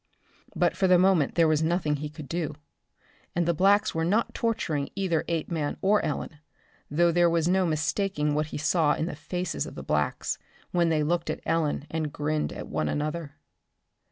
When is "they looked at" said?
10.89-11.41